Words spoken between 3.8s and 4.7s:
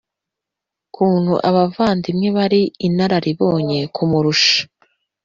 kumurusha